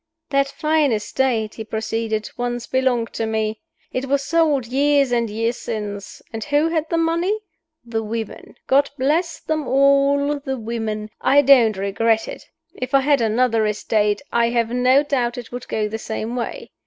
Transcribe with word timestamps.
"That 0.31 0.47
fine 0.47 0.91
estate," 0.91 1.53
he 1.53 1.63
proceeded, 1.63 2.31
"once 2.35 2.65
belonged 2.65 3.13
to 3.13 3.27
me. 3.27 3.61
It 3.91 4.07
was 4.07 4.23
sold 4.23 4.65
years 4.65 5.11
and 5.11 5.29
years 5.29 5.57
since. 5.57 6.23
And 6.33 6.43
who 6.45 6.69
had 6.69 6.89
the 6.89 6.97
money? 6.97 7.37
The 7.85 8.01
women 8.01 8.55
God 8.65 8.89
bless 8.97 9.39
them 9.39 9.67
all! 9.67 10.39
the 10.39 10.57
women. 10.57 11.11
I 11.21 11.43
don't 11.43 11.77
regret 11.77 12.27
it. 12.27 12.49
If 12.73 12.95
I 12.95 13.01
had 13.01 13.21
another 13.21 13.67
estate, 13.67 14.23
I 14.33 14.49
have 14.49 14.71
no 14.71 15.03
doubt 15.03 15.37
it 15.37 15.51
would 15.51 15.67
go 15.67 15.87
the 15.87 15.99
same 15.99 16.35
way. 16.35 16.71